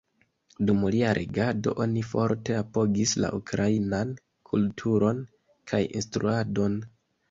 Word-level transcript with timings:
Dum 0.69 0.79
lia 0.95 1.11
regado, 1.17 1.73
oni 1.85 2.03
forte 2.15 2.57
apogis 2.63 3.15
la 3.23 3.31
ukrainan 3.43 4.17
kulturon 4.53 5.25
kaj 5.75 5.87
instruadon. 6.03 6.85